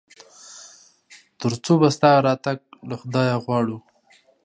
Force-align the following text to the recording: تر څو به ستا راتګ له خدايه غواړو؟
تر 1.39 1.51
څو 1.63 1.73
به 1.81 1.89
ستا 1.95 2.11
راتګ 2.25 2.57
له 2.89 2.95
خدايه 3.01 3.35
غواړو؟ 3.43 3.77